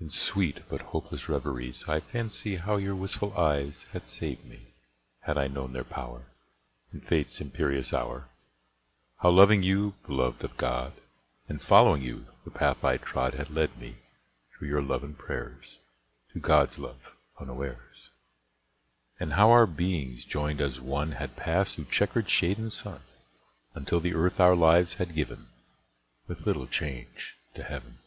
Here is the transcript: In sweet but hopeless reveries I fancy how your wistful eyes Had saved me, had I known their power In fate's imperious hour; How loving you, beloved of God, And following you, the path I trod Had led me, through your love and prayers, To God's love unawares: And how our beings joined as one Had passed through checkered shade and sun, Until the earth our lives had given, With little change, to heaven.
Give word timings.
In 0.00 0.08
sweet 0.08 0.60
but 0.68 0.80
hopeless 0.82 1.28
reveries 1.28 1.88
I 1.88 1.98
fancy 1.98 2.54
how 2.54 2.76
your 2.76 2.94
wistful 2.94 3.36
eyes 3.36 3.86
Had 3.92 4.06
saved 4.06 4.44
me, 4.44 4.72
had 5.22 5.36
I 5.36 5.48
known 5.48 5.72
their 5.72 5.82
power 5.82 6.28
In 6.92 7.00
fate's 7.00 7.40
imperious 7.40 7.92
hour; 7.92 8.28
How 9.18 9.30
loving 9.30 9.64
you, 9.64 9.94
beloved 10.06 10.44
of 10.44 10.56
God, 10.56 10.92
And 11.48 11.60
following 11.60 12.02
you, 12.02 12.26
the 12.44 12.52
path 12.52 12.84
I 12.84 12.98
trod 12.98 13.34
Had 13.34 13.50
led 13.50 13.76
me, 13.76 13.96
through 14.52 14.68
your 14.68 14.80
love 14.80 15.02
and 15.02 15.18
prayers, 15.18 15.78
To 16.34 16.38
God's 16.38 16.78
love 16.78 17.10
unawares: 17.40 18.10
And 19.18 19.32
how 19.32 19.50
our 19.50 19.66
beings 19.66 20.24
joined 20.24 20.60
as 20.60 20.80
one 20.80 21.10
Had 21.10 21.34
passed 21.34 21.74
through 21.74 21.86
checkered 21.86 22.30
shade 22.30 22.58
and 22.58 22.72
sun, 22.72 23.00
Until 23.74 23.98
the 23.98 24.14
earth 24.14 24.38
our 24.38 24.54
lives 24.54 24.94
had 24.94 25.16
given, 25.16 25.48
With 26.28 26.46
little 26.46 26.68
change, 26.68 27.34
to 27.56 27.64
heaven. 27.64 27.98